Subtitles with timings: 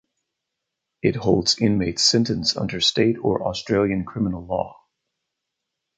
[1.03, 4.81] It holds inmates sentenced under State or Australian criminal law.